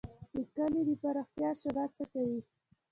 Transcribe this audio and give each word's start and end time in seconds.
د 0.35 0.37
کلي 0.55 0.81
د 0.89 0.91
پراختیا 1.01 1.49
شورا 1.59 1.85
څه 1.95 2.03
کوي؟ 2.11 2.39